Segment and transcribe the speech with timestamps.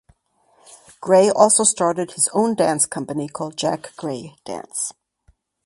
[0.99, 4.91] Gray also started his own dance company called Jack Gray Dance.